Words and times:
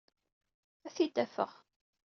Ad 0.87 0.91
t-id-afeɣ. 0.95 1.51